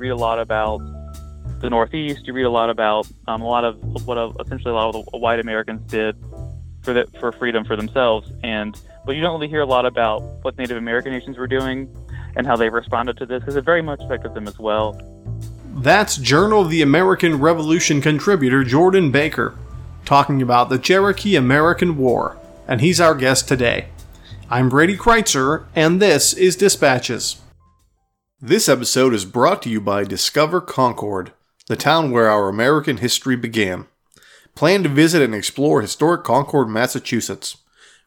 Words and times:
Read 0.00 0.10
a 0.10 0.16
lot 0.16 0.38
about 0.40 0.80
the 1.60 1.68
Northeast. 1.68 2.26
You 2.26 2.32
read 2.32 2.44
a 2.44 2.50
lot 2.50 2.70
about 2.70 3.06
um, 3.28 3.42
a 3.42 3.46
lot 3.46 3.64
of 3.64 3.78
what 4.06 4.16
uh, 4.16 4.32
essentially 4.40 4.72
a 4.72 4.74
lot 4.74 4.94
of 4.94 5.04
the 5.04 5.18
white 5.18 5.38
Americans 5.38 5.88
did 5.90 6.16
for 6.82 6.94
the, 6.94 7.06
for 7.20 7.30
freedom 7.32 7.64
for 7.64 7.76
themselves, 7.76 8.32
and 8.42 8.80
but 9.04 9.14
you 9.14 9.20
don't 9.20 9.38
really 9.38 9.48
hear 9.48 9.60
a 9.60 9.66
lot 9.66 9.84
about 9.84 10.20
what 10.42 10.56
Native 10.56 10.78
American 10.78 11.12
nations 11.12 11.36
were 11.36 11.46
doing 11.46 11.94
and 12.34 12.46
how 12.46 12.56
they 12.56 12.70
responded 12.70 13.18
to 13.18 13.26
this 13.26 13.40
because 13.40 13.56
it 13.56 13.64
very 13.64 13.82
much 13.82 14.00
affected 14.02 14.32
them 14.34 14.48
as 14.48 14.58
well. 14.58 14.98
That's 15.74 16.16
Journal 16.16 16.62
of 16.62 16.70
the 16.70 16.82
American 16.82 17.38
Revolution 17.38 18.00
contributor 18.00 18.64
Jordan 18.64 19.10
Baker 19.10 19.56
talking 20.06 20.40
about 20.40 20.70
the 20.70 20.78
Cherokee 20.78 21.36
American 21.36 21.98
War, 21.98 22.38
and 22.66 22.80
he's 22.80 23.00
our 23.00 23.14
guest 23.14 23.46
today. 23.46 23.88
I'm 24.48 24.70
Brady 24.70 24.96
Crytzer, 24.96 25.66
and 25.76 26.00
this 26.00 26.32
is 26.32 26.56
Dispatches. 26.56 27.40
This 28.42 28.70
episode 28.70 29.12
is 29.12 29.26
brought 29.26 29.60
to 29.64 29.68
you 29.68 29.82
by 29.82 30.02
Discover 30.02 30.62
Concord, 30.62 31.32
the 31.68 31.76
town 31.76 32.10
where 32.10 32.30
our 32.30 32.48
American 32.48 32.96
history 32.96 33.36
began. 33.36 33.86
Plan 34.54 34.82
to 34.82 34.88
visit 34.88 35.20
and 35.20 35.34
explore 35.34 35.82
historic 35.82 36.24
Concord, 36.24 36.70
Massachusetts. 36.70 37.58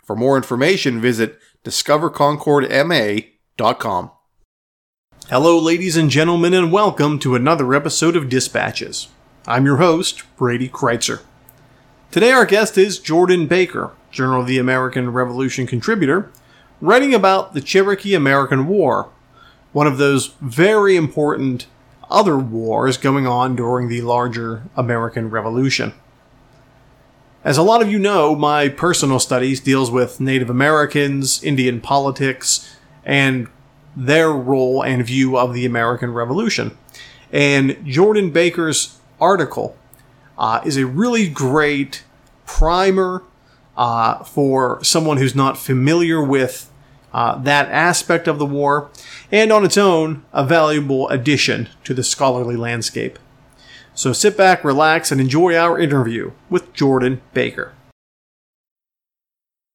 For 0.04 0.16
more 0.16 0.36
information, 0.36 1.00
visit 1.00 1.38
discoverconcordma.com. 1.64 4.12
Hello, 5.30 5.60
ladies 5.60 5.96
and 5.96 6.10
gentlemen, 6.10 6.56
and 6.56 6.72
welcome 6.72 7.20
to 7.20 7.36
another 7.36 7.72
episode 7.76 8.16
of 8.16 8.28
Dispatches. 8.28 9.10
I'm 9.46 9.66
your 9.66 9.78
host, 9.78 10.24
Brady 10.36 10.68
Crytzer. 10.68 11.22
Today, 12.10 12.32
our 12.32 12.48
guest 12.48 12.76
is 12.76 12.98
Jordan 12.98 13.46
Baker, 13.46 13.92
Journal 14.10 14.42
of 14.42 14.48
the 14.48 14.58
American 14.58 15.14
Revolution 15.14 15.68
contributor, 15.68 16.32
writing 16.82 17.14
about 17.14 17.54
the 17.54 17.62
Cherokee 17.62 18.16
American 18.16 18.66
War 18.66 19.12
one 19.74 19.88
of 19.88 19.98
those 19.98 20.28
very 20.40 20.96
important 20.96 21.68
other 22.10 22.38
wars 22.38 22.98
going 22.98 23.28
on 23.28 23.56
during 23.56 23.90
the 23.90 24.02
larger 24.02 24.64
American 24.78 25.30
Revolution. 25.30 25.94
As 27.44 27.58
a 27.58 27.64
lot 27.64 27.82
of 27.82 27.92
you 27.92 28.00
know, 28.00 28.36
my 28.36 28.70
personal 28.70 29.20
studies 29.20 29.60
deals 29.60 29.92
with 29.92 30.22
Native 30.22 30.50
Americans, 30.50 31.44
Indian 31.44 31.82
politics, 31.82 32.78
and 33.04 33.48
their 33.96 34.32
role 34.32 34.82
and 34.82 35.06
view 35.06 35.38
of 35.38 35.54
the 35.54 35.66
American 35.66 36.14
Revolution. 36.14 36.78
And 37.32 37.86
Jordan 37.86 38.32
Baker's 38.32 39.00
article 39.20 39.76
uh, 40.38 40.62
is 40.66 40.78
a 40.78 40.86
really 40.86 41.28
great 41.28 42.04
primer 42.46 43.24
uh, 43.76 44.24
for 44.24 44.84
someone 44.84 45.18
who's 45.18 45.36
not 45.36 45.58
familiar 45.58 46.24
with 46.24 46.70
uh, 47.14 47.38
that 47.40 47.70
aspect 47.70 48.28
of 48.28 48.40
the 48.40 48.46
war, 48.46 48.90
and 49.32 49.52
on 49.52 49.64
its 49.64 49.78
own, 49.78 50.24
a 50.34 50.46
valuable 50.46 51.08
addition 51.10 51.70
to 51.84 51.94
the 51.94 52.04
scholarly 52.04 52.56
landscape. 52.56 53.20
So 53.94 54.12
sit 54.12 54.36
back, 54.36 54.64
relax, 54.64 55.12
and 55.12 55.22
enjoy 55.22 55.56
our 55.56 55.80
interview 55.80 56.32
with 56.50 56.74
Jordan 56.74 57.22
Baker. 57.34 57.74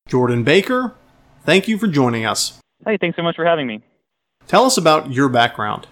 Jordan 0.09 0.43
Baker, 0.43 0.95
thank 1.45 1.69
you 1.69 1.79
for 1.79 1.87
joining 1.87 2.25
us. 2.25 2.59
Hey, 2.85 2.97
thanks 2.97 3.17
so 3.17 3.23
much 3.23 3.37
for 3.37 3.45
having 3.45 3.67
me. 3.67 3.83
Tell 4.47 4.65
us 4.65 4.77
about 4.77 5.13
your 5.13 5.29
background. 5.29 5.87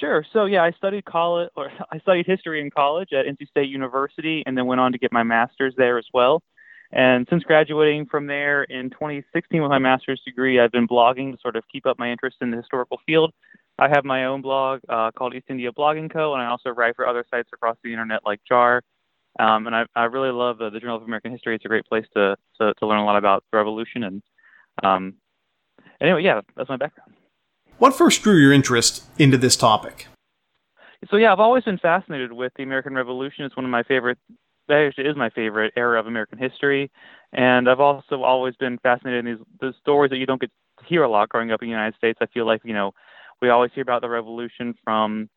Sure. 0.00 0.24
So 0.32 0.44
yeah, 0.44 0.62
I 0.62 0.70
studied 0.72 1.04
college, 1.04 1.50
or 1.56 1.70
I 1.90 1.98
studied 1.98 2.26
history 2.26 2.60
in 2.60 2.70
college 2.70 3.12
at 3.12 3.26
NC 3.26 3.48
State 3.48 3.68
University, 3.68 4.42
and 4.46 4.56
then 4.56 4.66
went 4.66 4.80
on 4.80 4.92
to 4.92 4.98
get 4.98 5.12
my 5.12 5.22
master's 5.22 5.74
there 5.76 5.98
as 5.98 6.06
well. 6.14 6.42
And 6.92 7.26
since 7.28 7.42
graduating 7.42 8.06
from 8.06 8.26
there 8.26 8.64
in 8.64 8.90
2016 8.90 9.60
with 9.60 9.70
my 9.70 9.78
master's 9.78 10.20
degree, 10.24 10.60
I've 10.60 10.72
been 10.72 10.86
blogging 10.86 11.32
to 11.32 11.38
sort 11.40 11.56
of 11.56 11.64
keep 11.70 11.86
up 11.86 11.98
my 11.98 12.10
interest 12.10 12.36
in 12.40 12.50
the 12.50 12.56
historical 12.56 13.00
field. 13.06 13.32
I 13.78 13.88
have 13.88 14.04
my 14.04 14.24
own 14.26 14.40
blog 14.40 14.80
uh, 14.88 15.10
called 15.10 15.34
East 15.34 15.46
India 15.48 15.70
Blogging 15.72 16.10
Co., 16.10 16.32
and 16.32 16.42
I 16.42 16.46
also 16.46 16.70
write 16.70 16.96
for 16.96 17.06
other 17.06 17.24
sites 17.30 17.50
across 17.52 17.76
the 17.82 17.92
internet 17.92 18.20
like 18.24 18.40
JAR. 18.48 18.82
Um, 19.38 19.66
and 19.66 19.76
I, 19.76 19.84
I 19.94 20.04
really 20.04 20.30
love 20.30 20.60
uh, 20.60 20.70
the 20.70 20.80
Journal 20.80 20.96
of 20.96 21.02
American 21.02 21.30
History. 21.30 21.54
It's 21.54 21.64
a 21.64 21.68
great 21.68 21.84
place 21.84 22.06
to, 22.14 22.36
to, 22.58 22.72
to 22.72 22.86
learn 22.86 22.98
a 22.98 23.04
lot 23.04 23.18
about 23.18 23.44
the 23.50 23.58
Revolution. 23.58 24.04
And 24.04 24.22
um, 24.82 25.14
anyway, 26.00 26.22
yeah, 26.22 26.40
that's 26.56 26.70
my 26.70 26.76
background. 26.76 27.12
What 27.78 27.94
first 27.94 28.22
drew 28.22 28.38
your 28.38 28.52
interest 28.52 29.04
into 29.18 29.36
this 29.36 29.56
topic? 29.56 30.06
So 31.10 31.16
yeah, 31.16 31.32
I've 31.32 31.40
always 31.40 31.64
been 31.64 31.76
fascinated 31.76 32.32
with 32.32 32.52
the 32.56 32.62
American 32.62 32.94
Revolution. 32.94 33.44
It's 33.44 33.56
one 33.56 33.66
of 33.66 33.70
my 33.70 33.82
favorite 33.82 34.18
that 34.68 34.86
actually 34.86 35.06
is 35.06 35.16
my 35.16 35.30
favorite 35.30 35.72
era 35.76 35.98
of 36.00 36.06
American 36.06 36.38
history. 36.38 36.90
And 37.32 37.68
I've 37.68 37.80
also 37.80 38.22
always 38.22 38.56
been 38.56 38.78
fascinated 38.78 39.26
in 39.26 39.36
these 39.36 39.46
the 39.60 39.74
stories 39.80 40.10
that 40.10 40.18
you 40.18 40.26
don't 40.26 40.40
get 40.40 40.50
to 40.80 40.84
hear 40.84 41.02
a 41.02 41.08
lot 41.08 41.28
growing 41.28 41.52
up 41.52 41.62
in 41.62 41.68
the 41.68 41.72
United 41.72 41.96
States. 41.96 42.18
I 42.20 42.26
feel 42.26 42.46
like 42.46 42.62
you 42.64 42.74
know 42.74 42.92
we 43.40 43.50
always 43.50 43.70
hear 43.74 43.82
about 43.82 44.02
the 44.02 44.08
Revolution 44.08 44.74
from 44.84 45.28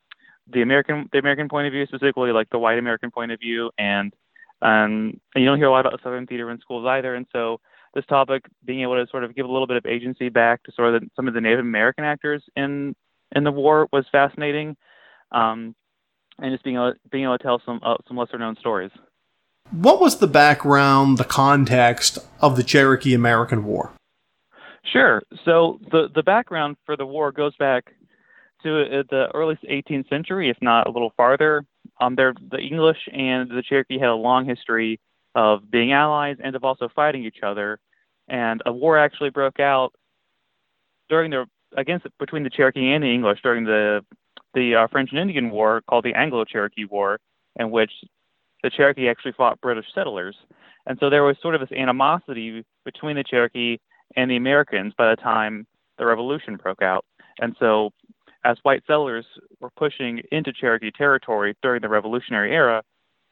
the 0.51 0.61
American 0.61 1.09
the 1.11 1.19
American 1.19 1.49
point 1.49 1.67
of 1.67 1.73
view, 1.73 1.85
specifically 1.85 2.31
like 2.31 2.49
the 2.49 2.59
white 2.59 2.79
American 2.79 3.11
point 3.11 3.31
of 3.31 3.39
view, 3.39 3.71
and 3.77 4.13
um, 4.61 5.19
and 5.33 5.43
you 5.43 5.45
don't 5.45 5.57
hear 5.57 5.67
a 5.67 5.71
lot 5.71 5.81
about 5.81 5.93
the 5.93 6.03
Southern 6.03 6.27
theater 6.27 6.49
in 6.51 6.59
schools 6.59 6.85
either. 6.87 7.15
And 7.15 7.25
so 7.31 7.59
this 7.93 8.05
topic, 8.05 8.45
being 8.65 8.81
able 8.81 8.95
to 8.95 9.09
sort 9.09 9.23
of 9.23 9.35
give 9.35 9.45
a 9.45 9.51
little 9.51 9.67
bit 9.67 9.77
of 9.77 9.85
agency 9.85 10.29
back 10.29 10.63
to 10.63 10.71
sort 10.71 10.93
of 10.93 11.01
the, 11.01 11.07
some 11.15 11.27
of 11.27 11.33
the 11.33 11.41
Native 11.41 11.59
American 11.59 12.03
actors 12.03 12.43
in 12.55 12.95
in 13.35 13.43
the 13.43 13.51
war 13.51 13.87
was 13.91 14.05
fascinating, 14.11 14.75
um, 15.31 15.75
and 16.39 16.51
just 16.51 16.63
being 16.63 16.75
able 16.75 16.93
being 17.11 17.25
able 17.25 17.37
to 17.37 17.43
tell 17.43 17.61
some 17.65 17.79
uh, 17.83 17.95
some 18.07 18.17
lesser 18.17 18.37
known 18.37 18.55
stories. 18.59 18.91
What 19.71 20.01
was 20.01 20.17
the 20.17 20.27
background, 20.27 21.19
the 21.19 21.23
context 21.23 22.17
of 22.41 22.55
the 22.55 22.63
Cherokee 22.63 23.13
American 23.13 23.63
War? 23.65 23.93
Sure. 24.91 25.21
So 25.45 25.79
the 25.91 26.09
the 26.13 26.23
background 26.23 26.77
for 26.85 26.97
the 26.97 27.05
war 27.05 27.31
goes 27.31 27.55
back 27.57 27.93
to 28.63 28.81
uh, 28.81 29.03
the 29.09 29.27
early 29.33 29.57
18th 29.69 30.09
century, 30.09 30.49
if 30.49 30.57
not 30.61 30.87
a 30.87 30.91
little 30.91 31.13
farther. 31.15 31.65
Um, 32.01 32.15
there, 32.15 32.33
the 32.49 32.57
English 32.57 32.97
and 33.13 33.49
the 33.49 33.63
Cherokee 33.67 33.99
had 33.99 34.09
a 34.09 34.15
long 34.15 34.45
history 34.45 34.99
of 35.35 35.69
being 35.69 35.91
allies 35.91 36.37
and 36.43 36.55
of 36.55 36.63
also 36.63 36.89
fighting 36.95 37.23
each 37.23 37.43
other. 37.43 37.79
And 38.27 38.61
a 38.65 38.71
war 38.71 38.97
actually 38.97 39.29
broke 39.29 39.59
out 39.59 39.93
during 41.09 41.29
the 41.29 41.45
against 41.77 42.07
between 42.17 42.43
the 42.43 42.49
Cherokee 42.49 42.91
and 42.91 43.03
the 43.03 43.13
English 43.13 43.39
during 43.43 43.65
the 43.65 44.03
the 44.55 44.75
uh, 44.75 44.87
French 44.87 45.11
and 45.11 45.19
Indian 45.19 45.51
War 45.51 45.81
called 45.87 46.05
the 46.05 46.15
Anglo-Cherokee 46.15 46.85
War, 46.85 47.19
in 47.55 47.69
which 47.69 47.91
the 48.63 48.69
Cherokee 48.69 49.09
actually 49.09 49.33
fought 49.33 49.61
British 49.61 49.85
settlers. 49.93 50.35
And 50.85 50.97
so 50.99 51.09
there 51.09 51.23
was 51.23 51.37
sort 51.41 51.55
of 51.55 51.61
this 51.61 51.77
animosity 51.77 52.65
between 52.85 53.15
the 53.15 53.23
Cherokee 53.23 53.77
and 54.15 54.29
the 54.29 54.35
Americans 54.35 54.93
by 54.97 55.09
the 55.09 55.15
time 55.15 55.67
the 55.97 56.05
Revolution 56.05 56.55
broke 56.55 56.81
out. 56.81 57.05
And 57.39 57.55
so, 57.59 57.91
as 58.43 58.57
white 58.63 58.83
settlers 58.87 59.25
were 59.59 59.69
pushing 59.77 60.21
into 60.31 60.53
Cherokee 60.53 60.91
territory 60.91 61.55
during 61.61 61.81
the 61.81 61.89
Revolutionary 61.89 62.53
era, 62.53 62.81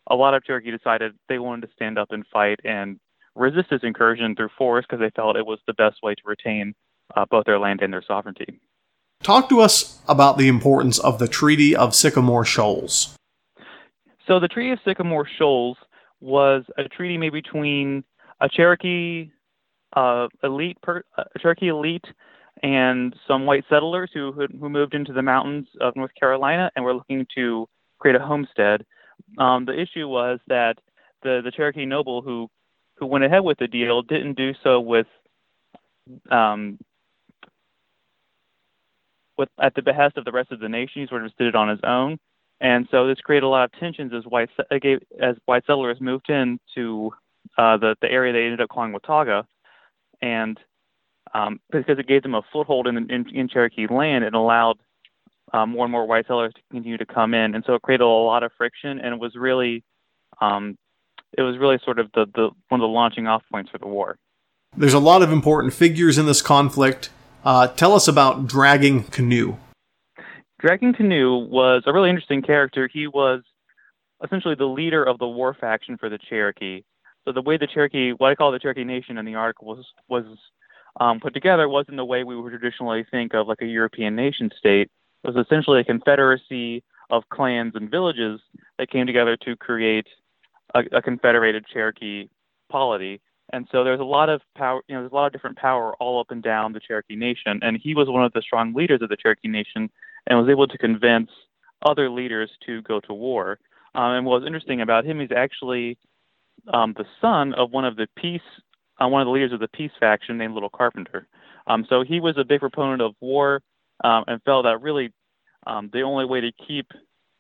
a 0.10 0.16
lot 0.16 0.34
of 0.34 0.44
Cherokee 0.44 0.72
decided 0.72 1.14
they 1.30 1.40
wanted 1.40 1.68
to 1.68 1.74
stand 1.74 1.98
up 1.98 2.12
and 2.12 2.26
fight 2.32 2.60
and 2.64 3.00
resist 3.36 3.70
this 3.70 3.82
incursion 3.84 4.36
through 4.36 4.50
force 4.58 4.86
because 4.88 5.00
they 5.00 5.12
felt 5.16 5.38
it 5.38 5.46
was 5.46 5.60
the 5.68 5.74
best 5.74 5.98
way 6.04 6.14
to 6.14 6.22
retain 6.26 6.74
uh, 7.16 7.26
both 7.30 7.46
their 7.46 7.60
land 7.60 7.82
and 7.82 7.94
their 7.94 8.04
sovereignty. 8.06 8.60
Talk 9.24 9.50
to 9.50 9.62
us 9.62 10.00
about 10.08 10.38
the 10.38 10.48
importance 10.48 11.00
of 11.00 11.20
the 11.20 11.28
Treaty 11.28 11.76
of 11.76 11.96
Sycamore 11.96 12.46
Shoals. 12.46 13.17
So 14.28 14.40
the 14.40 14.48
Treaty 14.48 14.72
of 14.72 14.80
Sycamore 14.86 15.28
Shoals 15.38 15.78
was 16.20 16.64
a 16.78 16.84
treaty 16.84 17.18
made 17.18 17.32
between 17.32 18.04
a 18.42 18.50
Cherokee 18.50 19.32
uh, 19.96 20.28
elite, 20.44 20.78
per, 20.82 21.02
a 21.18 21.40
Cherokee 21.40 21.70
elite, 21.70 22.06
and 22.62 23.16
some 23.28 23.46
white 23.46 23.64
settlers 23.70 24.10
who 24.14 24.32
who 24.32 24.70
moved 24.70 24.94
into 24.94 25.14
the 25.14 25.22
mountains 25.22 25.68
of 25.80 25.96
North 25.96 26.12
Carolina 26.20 26.72
and 26.76 26.84
were 26.84 26.94
looking 26.94 27.26
to 27.36 27.68
create 28.00 28.16
a 28.16 28.26
homestead. 28.26 28.86
Um, 29.38 29.66
the 29.66 29.80
issue 29.80 30.08
was 30.08 30.40
that 30.48 30.78
the 31.24 31.42
the 31.44 31.52
Cherokee 31.52 31.86
noble 31.86 32.22
who 32.22 32.50
who 32.96 33.06
went 33.06 33.24
ahead 33.24 33.44
with 33.44 33.60
the 33.60 33.68
deal 33.68 34.02
didn't 34.02 34.36
do 34.36 34.54
so 34.64 34.80
with 34.80 35.08
um, 36.32 36.80
with 39.38 39.50
at 39.62 39.76
the 39.76 39.84
behest 39.84 40.18
of 40.18 40.26
the 40.26 40.32
rest 40.32 40.52
of 40.52 40.60
the 40.60 40.70
nation. 40.70 41.02
He 41.02 41.08
sort 41.08 41.26
of 41.26 41.36
did 41.38 41.48
it 41.48 41.56
on 41.56 41.70
his 41.70 41.80
own. 41.84 42.18
And 42.60 42.88
so 42.90 43.08
this 43.08 43.20
created 43.20 43.46
a 43.46 43.50
lot 43.50 43.66
of 43.66 43.80
tensions 43.80 44.12
as 44.14 44.24
white 44.26 44.50
as 45.22 45.36
white 45.46 45.64
settlers 45.68 46.02
moved 46.02 46.30
into 46.30 47.12
uh, 47.58 47.78
the 47.78 47.96
the 48.02 48.12
area 48.12 48.34
they 48.34 48.44
ended 48.44 48.62
up 48.62 48.70
calling 48.70 48.94
Watauga, 48.94 49.46
and 50.22 50.60
um, 51.34 51.60
because 51.72 52.00
it 52.00 52.08
gave 52.08 52.24
them 52.24 52.36
a 52.36 52.42
foothold 52.52 52.88
in, 52.88 52.98
in, 53.12 53.26
in 53.34 53.48
Cherokee 53.48 53.88
land, 53.88 54.24
it 54.24 54.34
allowed 54.34 54.78
um, 55.54 55.72
more 55.72 55.86
and 55.86 55.92
more 55.92 56.08
white 56.08 56.26
settlers 56.26 56.54
to 56.54 56.62
continue 56.72 56.98
to 56.98 57.06
come 57.06 57.34
in, 57.34 57.54
and 57.54 57.64
so 57.66 57.76
it 57.76 57.82
created 57.82 58.04
a 58.04 58.08
lot 58.08 58.44
of 58.44 58.52
friction, 58.58 59.00
and 59.00 59.14
it 59.14 59.20
was 59.20 59.36
really, 59.36 59.84
um, 60.42 60.78
it 61.38 61.42
was 61.42 61.58
really 61.58 61.80
sort 61.86 62.00
of 62.00 62.12
the, 62.14 62.26
the 62.34 62.50
one 62.70 62.82
of 62.82 62.84
the 62.84 62.88
launching 62.88 63.28
off 63.28 63.44
points 63.52 63.70
for 63.70 63.78
the 63.78 63.88
war. 63.88 64.18
There's 64.76 64.94
a 64.94 65.00
lot 65.00 65.22
of 65.22 65.32
important 65.32 65.74
figures 65.74 66.18
in 66.18 66.26
this 66.26 66.42
conflict. 66.42 67.10
Uh, 67.46 67.68
tell 67.68 67.94
us 67.94 68.08
about 68.08 68.48
Dragging 68.48 69.04
Canoe. 69.06 69.58
Dragging 70.60 70.94
Canoe 70.94 71.38
was 71.38 71.84
a 71.86 71.94
really 71.94 72.10
interesting 72.10 72.42
character. 72.42 72.90
He 72.92 73.08
was 73.08 73.44
essentially 74.24 74.56
the 74.56 74.66
leader 74.66 75.04
of 75.04 75.20
the 75.20 75.28
war 75.28 75.54
faction 75.54 75.98
for 75.98 76.10
the 76.10 76.18
Cherokee. 76.18 76.84
So 77.26 77.32
the 77.32 77.42
way 77.42 77.58
the 77.58 77.68
Cherokee, 77.68 78.12
what 78.12 78.32
I 78.32 78.36
call 78.36 78.52
the 78.52 78.60
Cherokee 78.60 78.84
Nation 78.84 79.18
in 79.18 79.26
the 79.26 79.36
article, 79.36 79.68
was 79.68 79.86
was 80.08 80.26
um, 81.00 81.20
put 81.20 81.34
together 81.34 81.70
wasn't 81.70 81.98
the 81.98 82.06
way 82.06 82.24
we 82.24 82.40
would 82.40 82.50
traditionally 82.50 83.06
think 83.12 83.36
of 83.36 83.48
like 83.48 83.62
a 83.62 83.66
European 83.66 84.16
nation 84.16 84.50
state. 84.58 84.90
It 85.24 85.34
was 85.34 85.46
essentially 85.46 85.82
a 85.82 85.84
confederacy 85.84 86.84
of 87.10 87.30
clans 87.30 87.74
and 87.76 87.92
villages 87.92 88.42
that 88.80 88.90
came 88.90 89.06
together 89.06 89.38
to 89.38 89.56
create 89.56 90.08
a, 90.74 90.84
a 90.92 91.02
confederated 91.02 91.66
Cherokee 91.72 92.30
polity. 92.70 93.22
And 93.54 93.68
so 93.72 93.84
there's 93.84 94.00
a 94.00 94.04
lot 94.04 94.30
of 94.30 94.42
power, 94.58 94.82
you 94.88 94.96
know, 94.96 95.02
there's 95.02 95.12
a 95.12 95.16
lot 95.16 95.28
of 95.28 95.34
different 95.34 95.58
power 95.58 95.96
all 96.00 96.20
up 96.20 96.32
and 96.32 96.44
down 96.44 96.74
the 96.74 96.82
Cherokee 96.82 97.16
Nation. 97.16 97.60
And 97.62 97.78
he 97.82 97.94
was 97.94 98.10
one 98.10 98.26
of 98.26 98.34
the 98.34 98.42
strong 98.42 98.74
leaders 98.74 99.02
of 99.02 99.10
the 99.10 99.16
Cherokee 99.16 99.48
Nation 99.48 99.90
and 100.28 100.38
was 100.38 100.50
able 100.50 100.68
to 100.68 100.78
convince 100.78 101.30
other 101.86 102.10
leaders 102.10 102.50
to 102.66 102.82
go 102.84 103.00
to 103.02 103.14
war. 103.14 103.60
Um, 103.96 104.12
and 104.12 104.26
what 104.26 104.42
was 104.42 104.48
interesting 104.48 104.82
about 104.82 105.06
him, 105.06 105.20
he's 105.20 105.32
actually 105.36 105.98
um, 106.72 106.94
the 106.98 107.06
son 107.22 107.54
of 107.54 107.72
one 107.72 107.86
of 107.86 107.96
the 107.96 108.08
peace, 108.18 108.42
uh, 109.02 109.08
one 109.08 109.22
of 109.22 109.26
the 109.26 109.32
leaders 109.32 109.54
of 109.54 109.60
the 109.60 109.68
peace 109.70 109.92
faction 110.00 110.38
named 110.38 110.54
Little 110.54 110.70
Carpenter. 110.70 111.28
Um, 111.66 111.86
so 111.90 112.04
he 112.04 112.20
was 112.20 112.38
a 112.38 112.44
big 112.44 112.60
proponent 112.60 113.02
of 113.02 113.14
war 113.20 113.62
um, 114.04 114.24
and 114.28 114.42
felt 114.44 114.66
that 114.66 114.82
really 114.82 115.14
um, 115.66 115.90
the 115.92 116.02
only 116.02 116.26
way 116.26 116.42
to 116.42 116.52
keep 116.68 116.88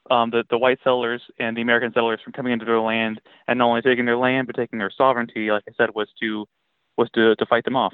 um, 0.10 0.30
the, 0.30 0.44
the 0.50 0.58
white 0.58 0.80
settlers 0.84 1.22
and 1.40 1.56
the 1.56 1.62
American 1.62 1.92
settlers 1.94 2.20
from 2.24 2.34
coming 2.34 2.54
into 2.54 2.66
their 2.66 2.80
land 2.80 3.20
and 3.48 3.60
not 3.60 3.68
only 3.68 3.82
taking 3.82 4.06
their 4.06 4.18
land 4.18 4.48
but 4.48 4.56
taking 4.56 4.80
their 4.80 4.92
sovereignty, 4.96 5.52
like 5.52 5.64
I 5.68 5.74
said, 5.78 5.90
was 5.94 6.08
to 6.22 6.46
was 6.98 7.10
to, 7.14 7.36
to 7.36 7.46
fight 7.46 7.64
them 7.64 7.76
off. 7.76 7.94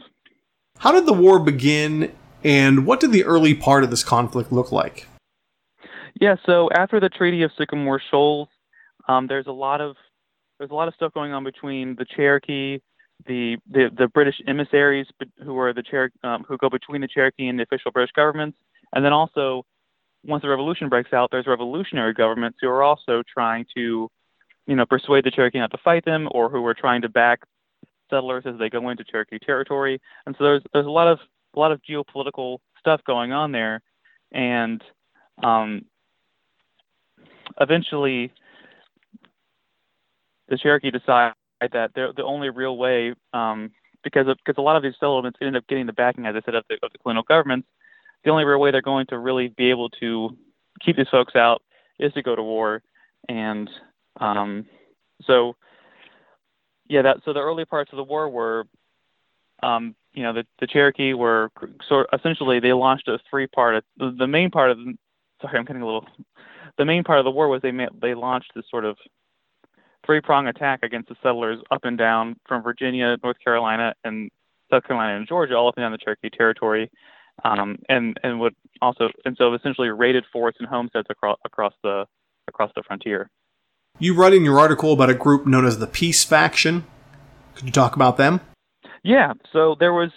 How 0.78 0.92
did 0.92 1.06
the 1.06 1.14
war 1.14 1.40
begin, 1.40 2.16
and 2.44 2.86
what 2.86 3.00
did 3.00 3.12
the 3.12 3.24
early 3.24 3.54
part 3.54 3.84
of 3.84 3.90
this 3.90 4.04
conflict 4.04 4.52
look 4.52 4.72
like? 4.72 5.08
Yeah, 6.20 6.36
so 6.46 6.70
after 6.76 7.00
the 7.00 7.10
Treaty 7.10 7.44
of 7.44 7.52
Sycamore 7.58 8.02
Shoals, 8.12 8.48
um, 9.08 9.28
there's 9.28 9.48
a 9.48 9.52
lot 9.52 9.82
of 9.82 9.96
there's 10.60 10.72
a 10.72 10.76
lot 10.76 10.88
of 10.88 10.94
stuff 10.96 11.14
going 11.14 11.34
on 11.34 11.44
between 11.44 11.96
the 11.96 12.06
Cherokee, 12.06 12.80
the 13.26 13.58
the, 13.70 13.90
the 13.98 14.08
British 14.08 14.36
emissaries 14.48 15.08
who 15.44 15.58
are 15.58 15.74
the 15.74 15.84
Cher- 15.90 16.12
um, 16.24 16.46
who 16.48 16.58
go 16.58 16.70
between 16.70 17.02
the 17.02 17.08
Cherokee 17.08 17.48
and 17.48 17.58
the 17.60 17.64
official 17.64 17.92
British 17.92 18.12
governments, 18.14 18.58
and 18.94 19.04
then 19.04 19.14
also 19.14 19.66
once 20.26 20.42
the 20.42 20.50
revolution 20.50 20.90
breaks 20.90 21.12
out, 21.12 21.30
there's 21.32 21.48
revolutionary 21.48 22.14
governments 22.14 22.58
who 22.62 22.70
are 22.70 22.82
also 22.82 23.24
trying 23.32 23.66
to, 23.76 24.10
you 24.68 24.76
know, 24.76 24.86
persuade 24.86 25.26
the 25.26 25.32
Cherokee 25.32 25.60
not 25.60 25.72
to 25.72 25.78
fight 25.84 26.06
them, 26.06 26.30
or 26.32 26.50
who 26.50 26.66
are 26.66 26.74
trying 26.74 27.02
to 27.02 27.10
back 27.10 27.42
settlers 28.10 28.44
as 28.46 28.58
they 28.58 28.70
go 28.70 28.90
into 28.90 29.04
Cherokee 29.04 29.40
territory. 29.40 30.00
And 30.26 30.36
so 30.38 30.44
there's 30.44 30.62
there's 30.74 30.86
a 30.86 30.92
lot 30.92 31.08
of 31.08 31.20
a 31.56 31.60
lot 31.60 31.72
of 31.72 31.82
geopolitical 31.90 32.60
stuff 32.80 33.02
going 33.06 33.32
on 33.32 33.52
there, 33.52 33.82
and 34.32 34.84
um, 35.42 35.86
eventually 37.60 38.32
the 40.50 40.58
Cherokee 40.58 40.92
decide 40.92 41.34
that 41.72 41.92
they're 41.96 42.14
the 42.14 42.24
only 42.24 42.50
real 42.50 42.78
way, 42.78 43.14
um, 43.34 43.72
because 44.04 44.28
of, 44.28 44.38
because 44.38 44.58
a 44.58 44.62
lot 44.62 44.76
of 44.76 44.84
these 44.84 44.96
settlements 45.00 45.40
ended 45.42 45.56
up 45.56 45.68
getting 45.68 45.86
the 45.86 45.94
backing, 45.94 46.26
as 46.26 46.36
I 46.36 46.42
said, 46.44 46.56
of 46.56 46.66
the, 46.70 46.76
of 46.84 46.92
the 46.92 46.98
colonial 46.98 47.24
governments. 47.24 47.68
The 48.24 48.32
only 48.32 48.44
real 48.44 48.60
way 48.60 48.72
they're 48.72 48.82
going 48.82 49.06
to 49.08 49.18
really 49.18 49.48
be 49.50 49.70
able 49.70 49.90
to 50.02 50.38
keep 50.82 50.98
these 50.98 51.10
folks 51.10 51.36
out 51.36 51.62
is 52.00 52.12
to 52.14 52.22
go 52.22 52.36
to 52.36 52.44
war, 52.44 52.82
and 53.30 53.70
um, 54.20 54.66
so 55.26 55.56
yeah, 56.88 57.02
that 57.02 57.18
so 57.24 57.34
the 57.34 57.40
early 57.40 57.66
parts 57.66 57.92
of 57.92 57.98
the 57.98 58.04
war 58.04 58.30
were, 58.30 58.66
um, 59.62 59.96
you 60.14 60.24
know, 60.24 60.34
the, 60.34 60.46
the 60.60 60.68
Cherokee 60.68 61.14
were 61.14 61.50
sort 61.88 62.08
essentially 62.14 62.60
they 62.60 62.74
launched 62.74 63.08
a 63.08 63.20
three 63.30 63.48
part. 63.48 63.84
The, 63.98 64.28
main 64.28 64.52
part 64.52 64.72
of 64.72 64.78
sorry, 65.42 65.58
I'm 65.58 65.66
getting 65.66 65.82
a 65.82 65.86
little. 65.86 66.06
The 66.78 66.86
main 66.86 67.04
part 67.04 67.20
of 67.20 67.26
the 67.26 67.32
war 67.32 67.48
was 67.50 67.62
they 67.62 67.72
they 68.02 68.16
launched 68.16 68.52
this 68.56 68.66
sort 68.70 68.86
of 68.86 68.98
three 70.06 70.22
prong 70.22 70.48
attack 70.48 70.80
against 70.84 71.10
the 71.10 71.16
settlers 71.22 71.60
up 71.72 71.86
and 71.86 71.98
down 71.98 72.36
from 72.48 72.64
Virginia, 72.64 73.18
North 73.24 73.38
Carolina, 73.44 73.94
and 74.04 74.30
South 74.72 74.84
Carolina 74.84 75.18
and 75.18 75.28
Georgia, 75.28 75.56
all 75.56 75.68
up 75.68 75.76
and 75.78 75.84
down 75.84 75.92
the 75.92 75.98
Cherokee 75.98 76.30
Territory, 76.36 76.90
um, 77.44 77.78
and 77.90 78.18
and 78.24 78.40
would 78.40 78.56
also 78.82 79.10
and 79.26 79.36
so 79.38 79.54
essentially 79.54 79.90
raided 79.90 80.26
forts 80.32 80.58
and 80.60 80.68
homesteads 80.68 81.08
across 81.10 81.38
across 81.46 81.74
the 81.84 82.06
across 82.48 82.72
the 82.76 82.84
frontier. 82.86 83.30
You 84.00 84.16
write 84.16 84.34
in 84.34 84.44
your 84.44 84.60
article 84.60 84.94
about 84.94 85.10
a 85.10 85.14
group 85.14 85.46
known 85.46 85.66
as 85.66 85.80
the 85.80 85.88
Peace 85.88 86.24
Faction. 86.24 86.86
Could 87.56 87.66
you 87.66 87.72
talk 87.72 87.96
about 87.96 88.18
them? 88.18 88.42
Yeah. 89.04 89.34
So 89.52 89.76
there 89.80 89.94
was, 89.94 90.12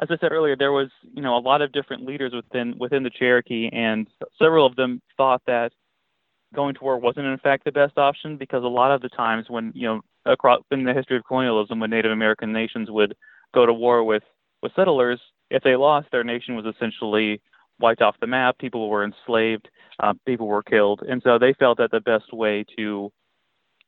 as 0.00 0.08
I 0.10 0.16
said 0.18 0.32
earlier, 0.32 0.56
there 0.56 0.72
was 0.72 0.88
you 1.14 1.22
know 1.22 1.36
a 1.36 1.40
lot 1.40 1.62
of 1.62 1.72
different 1.72 2.04
leaders 2.04 2.32
within 2.32 2.76
within 2.78 3.02
the 3.02 3.10
Cherokee, 3.10 3.68
and 3.72 4.06
several 4.38 4.66
of 4.66 4.76
them 4.76 5.00
thought 5.16 5.42
that 5.46 5.72
going 6.54 6.74
to 6.74 6.84
war 6.84 6.98
wasn't 6.98 7.26
in 7.26 7.38
fact 7.38 7.64
the 7.64 7.72
best 7.72 7.98
option 7.98 8.36
because 8.36 8.64
a 8.64 8.68
lot 8.68 8.92
of 8.92 9.02
the 9.02 9.08
times 9.10 9.46
when 9.48 9.72
you 9.74 9.88
know 9.88 10.00
across 10.26 10.60
in 10.70 10.84
the 10.84 10.94
history 10.94 11.16
of 11.16 11.24
colonialism 11.26 11.80
when 11.80 11.90
Native 11.90 12.12
American 12.12 12.52
nations 12.52 12.90
would 12.90 13.14
go 13.54 13.66
to 13.66 13.72
war 13.74 14.04
with 14.04 14.22
with 14.62 14.72
settlers, 14.76 15.20
if 15.50 15.62
they 15.62 15.76
lost, 15.76 16.08
their 16.12 16.24
nation 16.24 16.56
was 16.56 16.66
essentially 16.66 17.40
wiped 17.80 18.02
off 18.02 18.16
the 18.20 18.26
map. 18.26 18.58
People 18.58 18.88
were 18.88 19.04
enslaved, 19.04 19.68
uh, 20.00 20.14
people 20.26 20.46
were 20.46 20.62
killed, 20.62 21.02
and 21.08 21.22
so 21.24 21.38
they 21.38 21.54
felt 21.54 21.78
that 21.78 21.90
the 21.90 22.00
best 22.00 22.32
way 22.32 22.64
to 22.78 23.12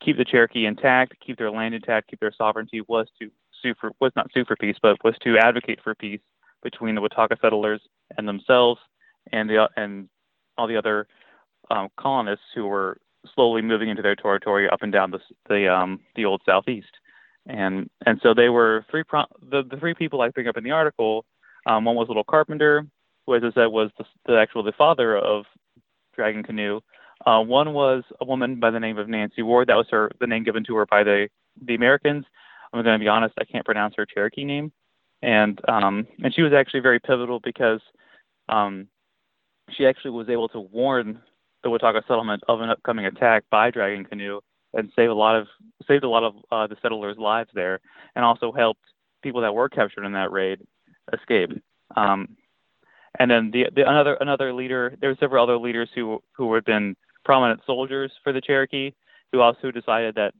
keep 0.04 0.16
the 0.16 0.24
Cherokee 0.24 0.66
intact, 0.66 1.14
keep 1.24 1.38
their 1.38 1.50
land 1.50 1.74
intact, 1.74 2.08
keep 2.08 2.20
their 2.20 2.32
sovereignty 2.36 2.82
was 2.88 3.06
to 3.20 3.30
sue 3.62 3.74
for 3.80 3.90
was 4.00 4.12
not 4.16 4.30
sue 4.32 4.44
for 4.44 4.56
peace, 4.56 4.76
but 4.82 5.02
was 5.04 5.14
to 5.22 5.38
advocate 5.38 5.80
for 5.82 5.94
peace 5.94 6.20
between 6.62 6.94
the 6.94 7.00
Watauga 7.00 7.36
settlers 7.40 7.80
and 8.16 8.26
themselves, 8.26 8.80
and 9.32 9.48
the 9.48 9.68
and 9.76 10.08
all 10.58 10.66
the 10.66 10.76
other 10.76 11.06
um, 11.70 11.88
colonists 11.98 12.44
who 12.54 12.66
were 12.66 12.98
slowly 13.34 13.62
moving 13.62 13.88
into 13.88 14.02
their 14.02 14.16
territory 14.16 14.68
up 14.68 14.82
and 14.82 14.92
down 14.92 15.10
the 15.10 15.20
the, 15.48 15.72
um, 15.72 16.00
the 16.14 16.24
old 16.24 16.42
southeast, 16.46 16.90
and 17.46 17.88
and 18.06 18.20
so 18.22 18.34
they 18.34 18.48
were 18.48 18.84
three 18.90 19.04
pro- 19.04 19.24
the 19.50 19.62
the 19.68 19.76
three 19.76 19.94
people 19.94 20.20
I 20.20 20.28
bring 20.28 20.48
up 20.48 20.56
in 20.56 20.64
the 20.64 20.70
article. 20.70 21.24
Um, 21.66 21.84
one 21.84 21.96
was 21.96 22.08
Little 22.08 22.24
Carpenter, 22.24 22.86
who, 23.26 23.34
as 23.34 23.42
I 23.42 23.52
said, 23.52 23.66
was 23.66 23.90
the, 23.98 24.04
the 24.26 24.38
actual 24.38 24.62
the 24.62 24.72
father 24.72 25.16
of 25.16 25.44
Dragging 26.14 26.44
Canoe. 26.44 26.80
Uh, 27.24 27.40
one 27.40 27.72
was 27.72 28.04
a 28.20 28.24
woman 28.24 28.60
by 28.60 28.70
the 28.70 28.80
name 28.80 28.98
of 28.98 29.08
Nancy 29.08 29.42
Ward. 29.42 29.68
That 29.68 29.76
was 29.76 29.86
her 29.90 30.10
the 30.20 30.26
name 30.26 30.44
given 30.44 30.64
to 30.64 30.76
her 30.76 30.86
by 30.86 31.02
the 31.02 31.28
the 31.60 31.74
Americans. 31.74 32.24
I'm 32.76 32.84
going 32.84 32.98
to 32.98 33.04
be 33.04 33.08
honest, 33.08 33.34
I 33.38 33.44
can't 33.44 33.64
pronounce 33.64 33.94
her 33.96 34.06
Cherokee 34.06 34.44
name, 34.44 34.72
and 35.22 35.60
um, 35.68 36.06
and 36.22 36.34
she 36.34 36.42
was 36.42 36.52
actually 36.52 36.80
very 36.80 37.00
pivotal 37.00 37.40
because 37.40 37.80
um, 38.48 38.88
she 39.70 39.86
actually 39.86 40.10
was 40.10 40.28
able 40.28 40.48
to 40.48 40.60
warn 40.60 41.20
the 41.62 41.70
Watauga 41.70 42.02
settlement 42.06 42.42
of 42.48 42.60
an 42.60 42.70
upcoming 42.70 43.06
attack 43.06 43.44
by 43.50 43.70
Dragging 43.70 44.04
Canoe 44.04 44.40
and 44.74 44.92
save 44.94 45.10
a 45.10 45.14
lot 45.14 45.36
of 45.36 45.46
saved 45.88 46.04
a 46.04 46.08
lot 46.08 46.22
of 46.22 46.34
uh, 46.52 46.66
the 46.66 46.76
settlers' 46.82 47.18
lives 47.18 47.50
there, 47.54 47.80
and 48.14 48.24
also 48.24 48.52
helped 48.52 48.84
people 49.22 49.40
that 49.40 49.54
were 49.54 49.68
captured 49.68 50.04
in 50.04 50.12
that 50.12 50.30
raid 50.30 50.60
escape. 51.12 51.50
Um, 51.96 52.36
and 53.18 53.30
then 53.30 53.50
the, 53.50 53.66
the 53.74 53.88
another 53.88 54.14
another 54.20 54.52
leader, 54.52 54.94
there 55.00 55.10
were 55.10 55.16
several 55.18 55.42
other 55.42 55.58
leaders 55.58 55.88
who 55.94 56.22
who 56.32 56.52
had 56.54 56.64
been 56.64 56.94
prominent 57.24 57.60
soldiers 57.66 58.12
for 58.22 58.32
the 58.32 58.40
Cherokee, 58.40 58.92
who 59.32 59.40
also 59.40 59.70
decided 59.70 60.14
that 60.16 60.34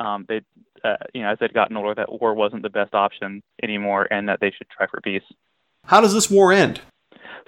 um, 0.00 0.24
they, 0.28 0.40
uh, 0.84 0.96
you 1.14 1.22
know, 1.22 1.30
as 1.30 1.38
they'd 1.38 1.54
gotten 1.54 1.76
older, 1.76 1.94
that 1.94 2.20
war 2.20 2.34
wasn't 2.34 2.62
the 2.62 2.70
best 2.70 2.94
option 2.94 3.42
anymore, 3.62 4.06
and 4.10 4.28
that 4.28 4.40
they 4.40 4.50
should 4.50 4.68
try 4.70 4.86
for 4.86 5.00
peace. 5.00 5.22
How 5.84 6.00
does 6.00 6.14
this 6.14 6.30
war 6.30 6.52
end? 6.52 6.80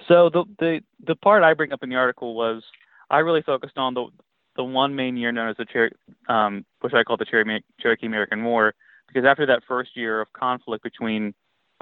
So 0.07 0.29
the 0.29 0.43
the 0.59 0.81
the 1.05 1.15
part 1.15 1.43
I 1.43 1.53
bring 1.53 1.71
up 1.71 1.83
in 1.83 1.89
the 1.89 1.95
article 1.95 2.35
was 2.35 2.63
I 3.09 3.19
really 3.19 3.41
focused 3.41 3.77
on 3.77 3.93
the 3.93 4.07
the 4.55 4.63
one 4.63 4.95
main 4.95 5.15
year 5.15 5.31
known 5.31 5.49
as 5.49 5.57
the 5.57 5.65
Cher- 5.71 5.91
um, 6.27 6.65
which 6.81 6.93
I 6.93 7.03
call 7.03 7.17
the 7.17 7.25
Cher- 7.25 7.61
Cherokee 7.79 8.05
American 8.05 8.43
War, 8.43 8.73
because 9.07 9.25
after 9.25 9.45
that 9.45 9.63
first 9.67 9.95
year 9.95 10.21
of 10.21 10.33
conflict 10.33 10.83
between 10.83 11.33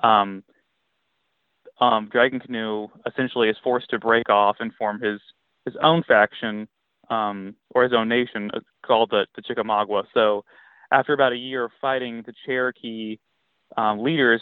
um, 0.03 0.43
um, 1.79 2.09
Dragging 2.11 2.41
Canoe 2.41 2.89
essentially 3.07 3.49
is 3.49 3.57
forced 3.63 3.89
to 3.89 3.99
break 3.99 4.29
off 4.29 4.57
and 4.59 4.73
form 4.75 5.01
his 5.01 5.19
his 5.65 5.75
own 5.81 6.03
faction 6.03 6.67
um, 7.09 7.55
or 7.71 7.83
his 7.83 7.93
own 7.93 8.07
nation 8.09 8.51
uh, 8.53 8.59
called 8.85 9.09
the, 9.11 9.25
the 9.35 9.41
Chickamauga. 9.41 10.03
So 10.13 10.45
after 10.91 11.13
about 11.13 11.33
a 11.33 11.37
year 11.37 11.65
of 11.65 11.71
fighting, 11.81 12.23
the 12.25 12.33
Cherokee 12.45 13.17
um, 13.77 13.99
leaders 13.99 14.41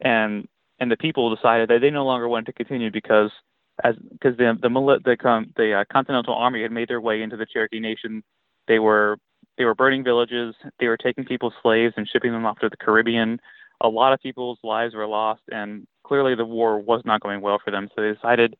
and 0.00 0.48
and 0.80 0.90
the 0.90 0.96
people 0.96 1.34
decided 1.34 1.68
that 1.70 1.80
they 1.80 1.90
no 1.90 2.04
longer 2.04 2.28
wanted 2.28 2.46
to 2.46 2.52
continue 2.52 2.90
because 2.90 3.30
as 3.84 3.94
because 4.12 4.36
the 4.36 4.56
the 4.60 4.68
the, 4.68 5.44
the 5.56 5.72
uh, 5.74 5.84
Continental 5.92 6.34
Army 6.34 6.62
had 6.62 6.72
made 6.72 6.88
their 6.88 7.00
way 7.00 7.22
into 7.22 7.36
the 7.36 7.46
Cherokee 7.46 7.80
Nation. 7.80 8.22
They 8.66 8.78
were 8.78 9.18
they 9.56 9.64
were 9.64 9.74
burning 9.74 10.04
villages. 10.04 10.54
They 10.78 10.86
were 10.86 10.96
taking 10.96 11.24
people's 11.24 11.54
slaves 11.62 11.94
and 11.96 12.08
shipping 12.08 12.32
them 12.32 12.46
off 12.46 12.58
to 12.60 12.68
the 12.68 12.76
Caribbean. 12.76 13.40
A 13.80 13.88
lot 13.88 14.12
of 14.12 14.20
people's 14.20 14.58
lives 14.62 14.94
were 14.94 15.06
lost, 15.06 15.42
and 15.50 15.86
clearly 16.04 16.34
the 16.34 16.44
war 16.44 16.80
was 16.80 17.02
not 17.04 17.20
going 17.20 17.40
well 17.40 17.58
for 17.64 17.70
them. 17.70 17.88
So 17.94 18.02
they 18.02 18.12
decided 18.12 18.56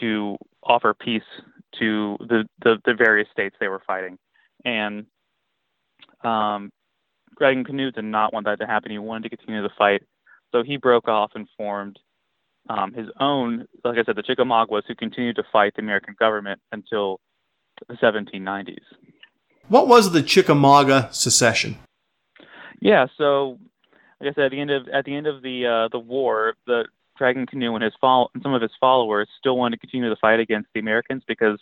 to 0.00 0.36
offer 0.62 0.94
peace 0.94 1.22
to 1.78 2.16
the, 2.20 2.44
the, 2.62 2.78
the 2.84 2.94
various 2.94 3.28
states 3.32 3.56
they 3.60 3.68
were 3.68 3.82
fighting. 3.86 4.18
And 4.64 5.06
um, 6.22 6.70
Dragging 7.38 7.64
Canoe 7.64 7.90
did 7.90 8.04
not 8.04 8.32
want 8.32 8.46
that 8.46 8.60
to 8.60 8.66
happen. 8.66 8.90
He 8.90 8.98
wanted 8.98 9.30
to 9.30 9.36
continue 9.36 9.62
the 9.62 9.70
fight. 9.76 10.02
So 10.52 10.62
he 10.62 10.76
broke 10.76 11.08
off 11.08 11.32
and 11.34 11.48
formed 11.56 11.98
um, 12.68 12.92
his 12.92 13.06
own, 13.18 13.66
like 13.84 13.98
I 13.98 14.04
said, 14.04 14.16
the 14.16 14.22
Chickamaugas, 14.22 14.82
who 14.86 14.94
continued 14.94 15.36
to 15.36 15.44
fight 15.52 15.74
the 15.76 15.82
American 15.82 16.14
government 16.18 16.60
until 16.72 17.20
the 17.88 17.94
1790s. 17.94 18.78
What 19.68 19.88
was 19.88 20.12
the 20.12 20.22
Chickamauga 20.22 21.08
secession? 21.12 21.78
Yeah, 22.80 23.06
so 23.16 23.58
like 24.20 24.30
I 24.30 24.34
said, 24.34 24.44
at 24.46 24.50
the 24.50 24.60
end 24.60 24.70
of 24.70 24.88
at 24.88 25.04
the 25.04 25.14
end 25.14 25.26
of 25.26 25.42
the 25.42 25.66
uh, 25.66 25.88
the 25.88 25.98
war, 25.98 26.54
the 26.66 26.86
Dragging 27.20 27.44
Canoe 27.44 27.74
and 27.74 27.84
his 27.84 27.92
fol- 28.00 28.30
and 28.32 28.42
some 28.42 28.54
of 28.54 28.62
his 28.62 28.70
followers 28.80 29.28
still 29.38 29.58
wanted 29.58 29.76
to 29.76 29.86
continue 29.86 30.08
the 30.08 30.16
fight 30.16 30.40
against 30.40 30.70
the 30.72 30.80
Americans 30.80 31.22
because 31.28 31.60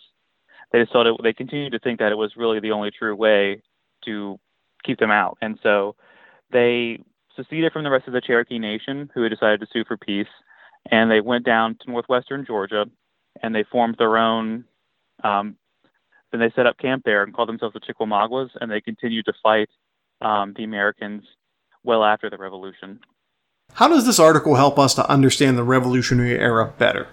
they 0.71 0.79
just 0.79 0.93
thought 0.93 1.05
it, 1.05 1.15
they 1.21 1.33
continued 1.33 1.73
to 1.73 1.79
think 1.79 1.99
that 1.99 2.13
it 2.13 2.17
was 2.17 2.37
really 2.37 2.61
the 2.61 2.71
only 2.71 2.91
true 2.91 3.13
way 3.13 3.61
to 4.05 4.39
keep 4.85 4.99
them 4.99 5.11
out, 5.11 5.37
and 5.41 5.59
so 5.61 5.97
they 6.49 7.03
seceded 7.35 7.73
from 7.73 7.83
the 7.83 7.89
rest 7.89 8.07
of 8.07 8.13
the 8.13 8.21
Cherokee 8.21 8.57
Nation, 8.57 9.11
who 9.13 9.23
had 9.23 9.29
decided 9.31 9.59
to 9.59 9.67
sue 9.73 9.83
for 9.85 9.97
peace, 9.97 10.27
and 10.89 11.11
they 11.11 11.19
went 11.19 11.45
down 11.45 11.77
to 11.81 11.91
northwestern 11.91 12.45
Georgia, 12.45 12.85
and 13.43 13.53
they 13.53 13.65
formed 13.69 13.95
their 13.97 14.17
own. 14.17 14.63
Um, 15.25 15.57
then 16.31 16.39
they 16.39 16.51
set 16.55 16.67
up 16.67 16.77
camp 16.77 17.03
there 17.03 17.23
and 17.23 17.33
called 17.33 17.49
themselves 17.49 17.73
the 17.73 17.81
Chickamaugas, 17.81 18.49
and 18.61 18.71
they 18.71 18.79
continued 18.79 19.25
to 19.25 19.33
fight 19.43 19.69
um, 20.21 20.53
the 20.55 20.63
Americans 20.63 21.23
well 21.83 22.03
after 22.03 22.29
the 22.29 22.37
Revolution. 22.37 22.99
How 23.73 23.87
does 23.87 24.05
this 24.05 24.19
article 24.19 24.55
help 24.55 24.77
us 24.77 24.93
to 24.95 25.09
understand 25.09 25.57
the 25.57 25.63
Revolutionary 25.63 26.37
era 26.37 26.73
better? 26.77 27.07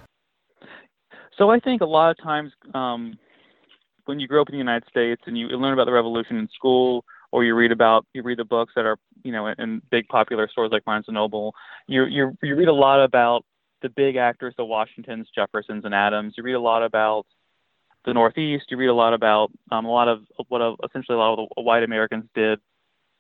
So 1.38 1.50
I 1.50 1.60
think 1.60 1.82
a 1.82 1.86
lot 1.86 2.10
of 2.10 2.22
times 2.22 2.52
um, 2.74 3.18
when 4.06 4.18
you 4.18 4.26
grow 4.26 4.42
up 4.42 4.48
in 4.48 4.54
the 4.54 4.58
United 4.58 4.88
States 4.88 5.22
and 5.26 5.36
you 5.36 5.48
learn 5.48 5.72
about 5.72 5.84
the 5.84 5.92
Revolution 5.92 6.38
in 6.38 6.48
school, 6.54 7.04
or 7.32 7.44
you 7.44 7.54
read 7.54 7.72
about 7.72 8.06
you 8.14 8.22
read 8.22 8.38
the 8.38 8.44
books 8.44 8.72
that 8.76 8.86
are 8.86 8.96
you 9.22 9.32
know 9.32 9.48
in 9.58 9.82
big 9.90 10.08
popular 10.08 10.48
stores 10.48 10.70
like 10.72 10.84
Barnes 10.84 11.04
and 11.08 11.14
Noble, 11.14 11.54
you 11.86 12.04
you 12.06 12.36
you 12.42 12.56
read 12.56 12.68
a 12.68 12.72
lot 12.72 13.02
about 13.02 13.44
the 13.82 13.88
big 13.90 14.16
actors, 14.16 14.54
the 14.56 14.64
Washingtons, 14.64 15.28
Jeffersons, 15.34 15.84
and 15.84 15.94
Adams. 15.94 16.34
You 16.36 16.42
read 16.42 16.54
a 16.54 16.60
lot 16.60 16.82
about 16.82 17.26
the 18.04 18.14
Northeast. 18.14 18.66
You 18.70 18.78
read 18.78 18.88
a 18.88 18.94
lot 18.94 19.12
about 19.12 19.50
um, 19.70 19.84
a 19.84 19.90
lot 19.90 20.08
of 20.08 20.20
what 20.48 20.62
uh, 20.62 20.76
essentially 20.84 21.16
a 21.16 21.18
lot 21.18 21.38
of 21.38 21.48
the 21.56 21.62
white 21.62 21.82
Americans 21.82 22.24
did 22.34 22.60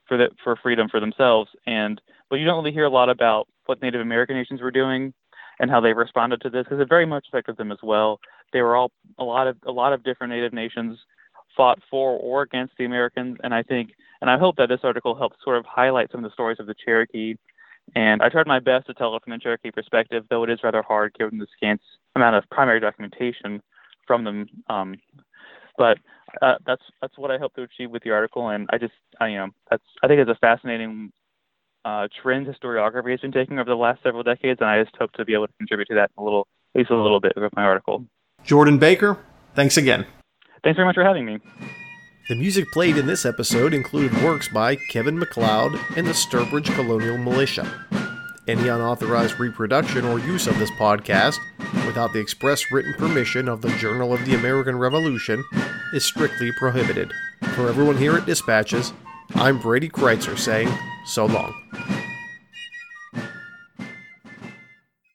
for 0.08 0.16
the, 0.16 0.28
for 0.42 0.56
freedom 0.56 0.88
for 0.88 1.00
themselves. 1.00 1.50
And 1.66 2.00
but 2.30 2.36
you 2.36 2.44
don't 2.44 2.56
really 2.56 2.72
hear 2.72 2.84
a 2.84 2.90
lot 2.90 3.08
about 3.08 3.48
what 3.66 3.82
Native 3.82 4.00
American 4.00 4.36
nations 4.36 4.60
were 4.60 4.70
doing 4.70 5.12
and 5.58 5.70
how 5.70 5.80
they 5.80 5.92
responded 5.92 6.40
to 6.42 6.50
this 6.50 6.64
because 6.64 6.80
it 6.80 6.88
very 6.88 7.06
much 7.06 7.26
affected 7.28 7.56
them 7.56 7.72
as 7.72 7.78
well. 7.82 8.20
They 8.52 8.62
were 8.62 8.76
all 8.76 8.92
a 9.18 9.24
lot 9.24 9.46
of 9.46 9.56
a 9.66 9.72
lot 9.72 9.92
of 9.92 10.02
different 10.04 10.32
Native 10.32 10.52
nations 10.52 10.98
fought 11.56 11.78
for 11.90 12.18
or 12.18 12.42
against 12.42 12.74
the 12.78 12.84
Americans, 12.84 13.38
and 13.42 13.54
I 13.54 13.62
think 13.62 13.90
and 14.20 14.30
I 14.30 14.38
hope 14.38 14.56
that 14.56 14.68
this 14.68 14.80
article 14.82 15.14
helps 15.14 15.36
sort 15.42 15.58
of 15.58 15.64
highlight 15.66 16.10
some 16.10 16.24
of 16.24 16.30
the 16.30 16.34
stories 16.34 16.60
of 16.60 16.66
the 16.66 16.74
Cherokee. 16.84 17.34
And 17.94 18.20
I 18.20 18.28
tried 18.28 18.48
my 18.48 18.58
best 18.58 18.86
to 18.88 18.94
tell 18.94 19.14
it 19.14 19.22
from 19.22 19.32
the 19.32 19.38
Cherokee 19.38 19.70
perspective, 19.70 20.24
though 20.28 20.42
it 20.42 20.50
is 20.50 20.58
rather 20.64 20.82
hard 20.82 21.14
given 21.14 21.38
the 21.38 21.46
scant 21.56 21.80
amount 22.16 22.34
of 22.34 22.42
primary 22.50 22.80
documentation 22.80 23.62
from 24.06 24.24
them. 24.24 24.48
Um, 24.68 24.96
but 25.78 25.98
uh, 26.42 26.56
that's 26.66 26.82
that's 27.00 27.16
what 27.16 27.30
I 27.30 27.38
hope 27.38 27.54
to 27.54 27.62
achieve 27.62 27.90
with 27.90 28.02
the 28.02 28.10
article, 28.10 28.48
and 28.48 28.68
I 28.72 28.78
just 28.78 28.94
I 29.20 29.28
you 29.28 29.36
know 29.36 29.48
that's 29.70 29.84
I 30.02 30.08
think 30.08 30.20
it's 30.20 30.30
a 30.30 30.38
fascinating 30.40 31.12
uh, 31.86 32.08
trend 32.20 32.48
historiography 32.48 33.12
has 33.12 33.20
been 33.20 33.30
taking 33.30 33.60
over 33.60 33.70
the 33.70 33.76
last 33.76 34.02
several 34.02 34.24
decades, 34.24 34.60
and 34.60 34.68
I 34.68 34.82
just 34.82 34.96
hope 34.96 35.12
to 35.12 35.24
be 35.24 35.34
able 35.34 35.46
to 35.46 35.52
contribute 35.58 35.86
to 35.88 35.94
that 35.94 36.10
a 36.18 36.22
little, 36.22 36.48
at 36.74 36.80
least 36.80 36.90
a 36.90 36.96
little 36.96 37.20
bit 37.20 37.32
with 37.36 37.54
my 37.54 37.62
article. 37.62 38.04
Jordan 38.44 38.78
Baker, 38.78 39.18
thanks 39.54 39.76
again. 39.76 40.04
Thanks 40.64 40.76
very 40.76 40.86
much 40.86 40.96
for 40.96 41.04
having 41.04 41.24
me. 41.24 41.38
The 42.28 42.34
music 42.34 42.64
played 42.72 42.96
in 42.96 43.06
this 43.06 43.24
episode 43.24 43.72
included 43.72 44.20
works 44.24 44.48
by 44.48 44.74
Kevin 44.90 45.16
MacLeod 45.16 45.78
and 45.96 46.08
the 46.08 46.12
Sturbridge 46.12 46.74
Colonial 46.74 47.18
Militia. 47.18 47.72
Any 48.48 48.66
unauthorized 48.68 49.38
reproduction 49.38 50.04
or 50.04 50.18
use 50.18 50.48
of 50.48 50.58
this 50.58 50.70
podcast, 50.72 51.38
without 51.86 52.12
the 52.12 52.18
express 52.18 52.64
written 52.72 52.94
permission 52.94 53.48
of 53.48 53.62
the 53.62 53.70
Journal 53.78 54.12
of 54.12 54.24
the 54.24 54.34
American 54.34 54.76
Revolution, 54.76 55.44
is 55.92 56.04
strictly 56.04 56.50
prohibited. 56.58 57.12
For 57.54 57.68
everyone 57.68 57.96
here 57.96 58.16
at 58.16 58.26
Dispatches, 58.26 58.92
I'm 59.36 59.60
Brady 59.60 59.88
Crytzer 59.88 60.36
saying 60.36 60.68
so 61.06 61.26
long. 61.26 61.54